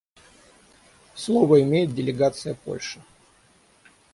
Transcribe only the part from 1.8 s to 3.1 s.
делегация Польши.